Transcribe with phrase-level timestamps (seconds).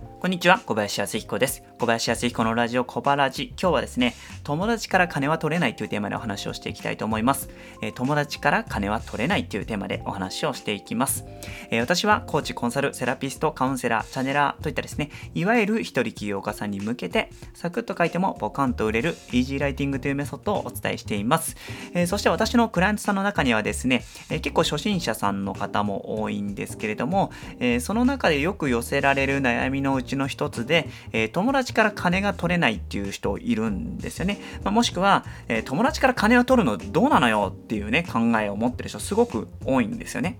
[0.00, 1.62] こんにちは、小林康彦です。
[1.78, 3.54] 小林康彦のラジオ小ラジ。
[3.58, 7.48] 今日はですね、友達から金は取れないというテーマでお話をしていきたいと思います。
[7.80, 11.24] えー、友達から金は取れないというテーマでお話をしていきます。
[11.70, 21.56] えー、私はコーチ、コンサル、セラピスト、カウンセラー、チャネラーといったですね、いわゆる一人起業家さんに向けて、サクッと書いてもポカンと売れるイージーライティングというメソッドをお伝えしています。
[21.94, 34.38] えー、そして私のクライアントさんの中にはですね、え結構初心者さんの方も多いんですけれども、えその中でよく寄せられる悩みののうちの一つで、えー、友達から金が取れないっていう人いるんですよね。
[34.64, 40.38] まあ、もしくは、えー、友達から金を取るのどうなのよっていうね、考えを持ってる人すごく多いんですよね。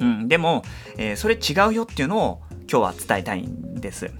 [0.00, 0.64] うん、でも、
[0.98, 4.10] えー、それ違うよっていうのを今日は伝えたいんです。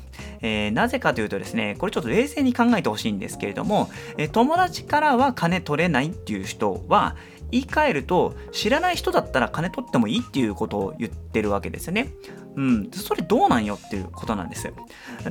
[0.46, 7.16] えー、なぜかというとですね、これちょっと冷静に考えてほしいんですけれども、え、友達からは金取れないっていう人は、
[7.50, 12.12] 言い換えると知らない人だったら金取ってもいいっていうことを言ってるわけですよね。
[12.56, 14.70] うん、それどうなんよっていうことなんです。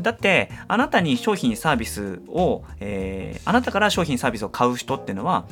[0.01, 5.45] だって、あなたに商品サービスを、えー、あなたから商品サービスを買う人っていうのは、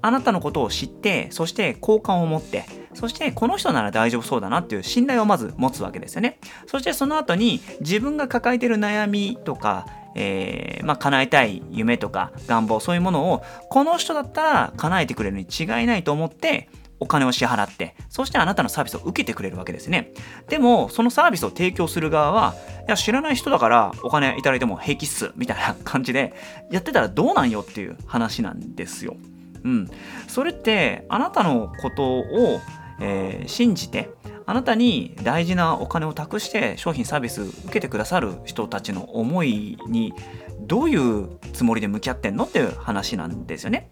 [0.00, 2.66] あなたのことを知って、そして好感を持って、
[2.98, 6.40] そしてこの人なら大丈夫そうだなっていう信頼をまず持つわけですよね。
[6.66, 20.12] そしてその後に自分が抱えている悩みとか、えー、まあ、叶えたい夢とか願望、そういうものを、この人だったら叶えてくれるに違いないと思って、お金を支払って、そしてあなたのサービスを受けてくれるわけですね。
[20.48, 22.56] でも、そのサービスを提供する側は、
[22.88, 26.34] いや、知らない人だからお金いただいても平気っす、みたいな感じで、
[26.72, 29.16] やってたらどうなんよっていう話なんですよ。
[29.62, 29.90] うん。
[30.26, 32.60] それって、あなたのことを、
[33.00, 34.10] えー、信じて、
[34.46, 40.14] あなたに大事なお金を託して商品サービス受けてくださる人たちの思いに
[40.60, 43.90] どういうつもりで向き合ってんのっていう話なんですよね。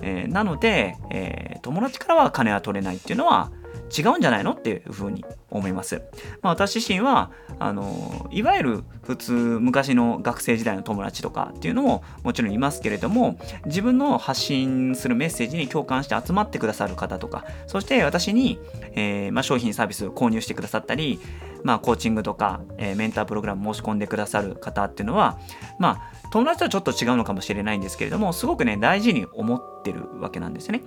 [0.00, 3.52] えー、なので、えー、友達からは金は取れないっていうのは
[3.96, 6.02] 違うんじゃないのっていうふうに思います。
[6.40, 18.58] まあ、私自身はあのいわゆる普通昔の学生時代の友達とかっていうのももちろんいますけれども自分の発信するメッセージに共感して集まってくださる方とかそして私に、
[18.94, 21.20] えー、まあ、商品サービス購入してくださったり、
[21.62, 25.38] まあ、コーチングとか、えー、メンタープログラム申し込んでくださる方っていうのは
[25.78, 30.82] まあ友達とはちょっと違うのかもしれないんですけれどもすごくね大事に思ってるわけなんですよね。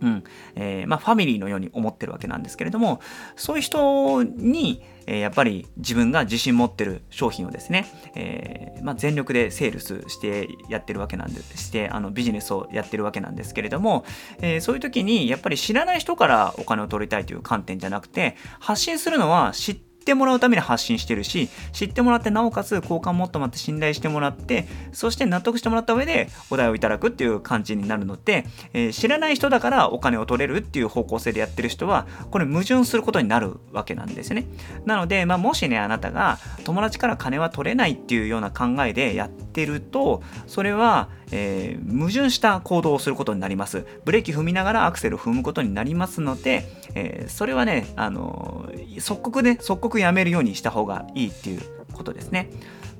[0.00, 0.24] うん。
[0.54, 3.00] えー、まあ、ファミリーのように思ってるわけなんですけれども
[3.36, 14.04] そういう人に、えー、やっぱり自分が自信持ってる商品をですね、えー、まあ、全力でセールスしてやってるわけなんでしてあのビジネスをやってるわけなんですけれども、
[14.40, 34.46] えそういう時にやっぱり知らない人からお金を取りたいという観点じゃなくて発信するのは知ってってもらうために発信してるし、知ってもらってなおかつ好感もっと待って信頼してもらって、そして納得してもらった上でお題をいただくっていう感じになるので、えー、知らない人だからお金を取れるっていう方向性でやってる人は、これ矛盾することになるわけなんですね。
[34.86, 43.84] なので、まあ、もしね、あなたが友達から金は取れないっていうような考えでやってると、それは、えー、矛盾した行動をすることになります。
[44.04, 46.66] ブレーキ踏みながらアクセル踏むことになりますので、
[46.98, 52.50] えー、それはね、あのー、即刻ね、即刻やめるようにした方がいいっていうことですね。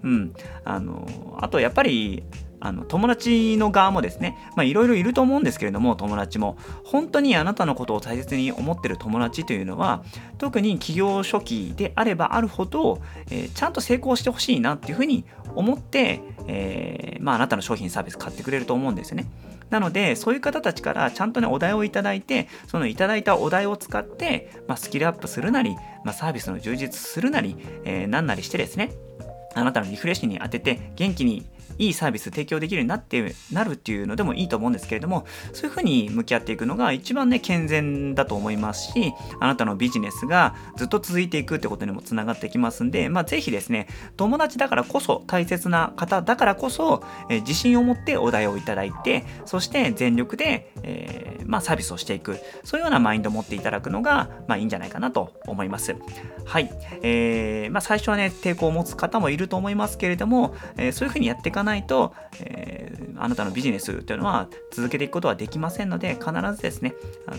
[0.03, 0.33] うん。
[0.65, 2.23] あのあとやっぱり、
[2.61, 10.03] あの友達の側もですね、まあいろいろいると思うんですけれども、友達も、本当にあなたのことを大切に思ってる友達というのは、
[10.39, 19.27] 特に企業初期であればあるほど、えー、ちゃんと成功してほしいなっていうふうに思って、えー、まあなたの商品サービス買ってくれると思うんですよね。
[19.71, 28.93] なので、そういう方たちからちゃんとね、お題をいただいて、そのいただいたお題を使って、まあ、スキルアップするなり、まあ、サービスの充実するなり、えー、なんなりしてですね、
[29.55, 31.47] あなたのリフレッシュに当てて元気に
[31.79, 55.97] いいサービス提供できるようになってなるっていうのでもいいと思うんですけれどもそういうふうに向き合っていくのが一番ね健全だと思いますしあなたのビジネスがずっと続いていくってことにもつながってきますんでまあぜひですね友達だからこそ大切な方だからこそ、えー、自信を持ってお題をいただいてそして全力で、えー、まあ、サービスをしていくそういうようなマインドを持っていただくのが、まあ、いいんじゃないかなと思います。
[56.45, 56.71] はい、
[57.03, 66.95] えー、まあ、最初はね抵抗を持つ方もいると思いますけれども、えそういうふうにやっていかないと、えー、あなたのビジネスというのは続けていくことはできませんので、必ずですね、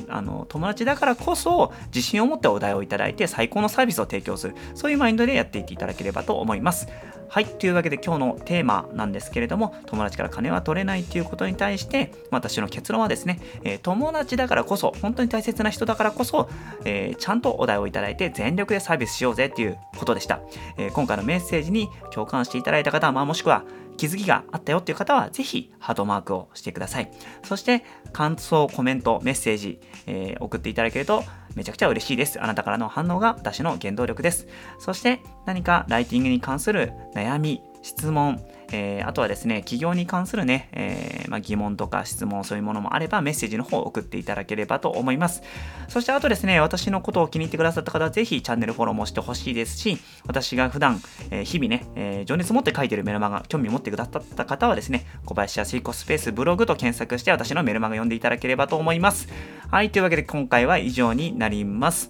[0.07, 6.87] あの友達だからこそ自信を持ってお題をいただいて最高のサービスを提供する、そういうマインドでやっていっていただければと思います。
[7.31, 16.49] はい、というわけで今日のテーマなんですけれども、友達から金は取れないということに対して、私の結論はですね、えー、友達だからこそ、本当に大切な人だからこそ、
[16.85, 20.39] えー、ちゃんとお題をいただいて全力でサービスしようぜっていうことでした。
[20.77, 23.63] えー、今回のメッセージに共感していただいた方、まあ、もしくは
[23.99, 27.11] 気づきがあったよっていう方は、ぜひハートマークをしてください。
[27.43, 31.25] そして、感想、コメント、メッセージ、えー、送っていただけると、
[31.55, 32.41] めちゃくちゃ嬉しいです。
[32.41, 34.47] あなたからの反応が私の原動力です。
[34.79, 45.43] そして何かライティングに関する悩み、質問、えー、あとはですね、企業に関するね、えー、まあ、疑問とか質問、そういうものもあれば、メッセージの方を送っていただければと思います。
[45.87, 59.29] そしてあとですね、私のことを気に入ってくださった方は、ぜひチャンネルフォローもしてほしいですし、私が普段、えー、日々ね、え情熱持って書いてるメルマガ、興味持ってくださった方はですね、小林康彦スペースブログと検索して私のメルマガ読んでいただければと思います。
[59.71, 62.09] はい、というわけで今回は以上になります。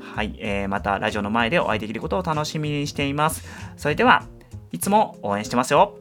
[0.00, 3.44] はい、えー、またラジオの前でお会いできることを楽しみにしています。
[3.76, 4.24] それでは、
[4.78, 5.98] いつも応援してますよ。